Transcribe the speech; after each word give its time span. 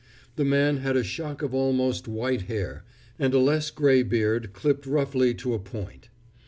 The 0.35 0.43
man 0.43 0.77
had 0.77 0.97
a 0.97 1.03
shock 1.03 1.43
of 1.43 1.53
almost 1.53 2.07
white 2.07 2.47
hair, 2.49 2.83
and 3.19 3.35
a 3.35 3.39
less 3.39 3.69
gray 3.69 4.01
beard 4.01 4.51
clipped 4.51 4.87
roughly 4.87 5.35
to 5.35 5.53
a 5.53 5.59
point. 5.59 6.09